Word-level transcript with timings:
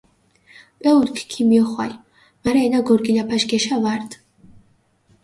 პეულქ 0.81 1.17
ქომიოხვალჷ, 1.33 1.95
მარა 2.43 2.59
ენა 2.67 2.79
გორგილაფაშ 2.87 3.43
გეშა 3.51 3.75
ვარდჷ. 3.83 4.15